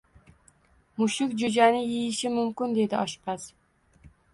–Mushuk 1.01 1.37
jo‘jani 1.43 1.85
yeyishi 1.85 2.35
mumkin,– 2.41 2.77
dedi 2.83 3.03
oshpaz 3.05 3.51